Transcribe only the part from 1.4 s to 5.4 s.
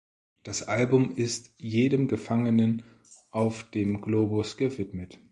jedem Gefangenen auf dem Globus gewidmet.